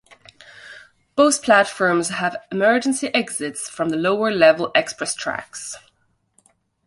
[1.15, 5.75] Both platforms have emergency exits from the lower level express tracks.